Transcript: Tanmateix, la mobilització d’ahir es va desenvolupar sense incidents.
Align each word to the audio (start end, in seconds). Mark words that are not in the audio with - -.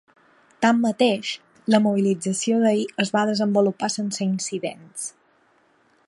Tanmateix, 0.65 1.33
la 1.73 1.79
mobilització 1.83 2.57
d’ahir 2.63 2.87
es 3.05 3.13
va 3.17 3.25
desenvolupar 3.33 3.93
sense 3.97 4.25
incidents. 4.31 5.05